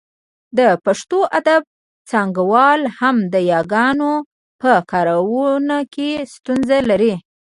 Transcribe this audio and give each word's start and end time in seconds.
د 0.57 0.59
پښتو 0.85 1.19
ادب 1.39 1.61
څانګوال 2.09 2.81
هم 2.99 3.17
د 3.33 3.35
یاګانو 3.53 4.11
په 4.61 4.71
کارونه 4.91 5.77
کې 5.93 6.09
ستونزه 6.33 6.77
لري 6.89 7.13